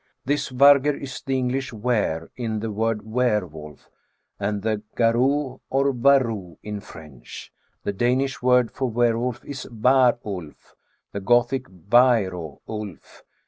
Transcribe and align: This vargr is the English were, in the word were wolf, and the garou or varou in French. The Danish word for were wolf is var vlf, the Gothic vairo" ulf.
This 0.25 0.49
vargr 0.49 0.99
is 0.99 1.21
the 1.21 1.37
English 1.37 1.71
were, 1.71 2.31
in 2.35 2.59
the 2.59 2.71
word 2.71 3.03
were 3.05 3.45
wolf, 3.45 3.87
and 4.39 4.63
the 4.63 4.81
garou 4.95 5.59
or 5.69 5.93
varou 5.93 6.57
in 6.63 6.79
French. 6.79 7.53
The 7.83 7.93
Danish 7.93 8.41
word 8.41 8.71
for 8.71 8.89
were 8.89 9.15
wolf 9.19 9.45
is 9.45 9.65
var 9.69 10.13
vlf, 10.13 10.73
the 11.11 11.19
Gothic 11.19 11.67
vairo" 11.67 12.61
ulf. 12.67 13.21